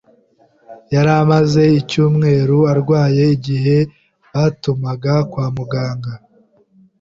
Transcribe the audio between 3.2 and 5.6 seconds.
igihe batumaga kwa